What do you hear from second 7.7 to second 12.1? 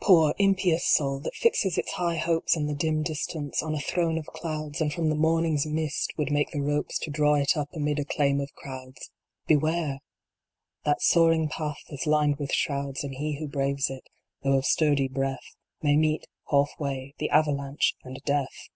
amid acclaim of crowds Beware! That soaring path is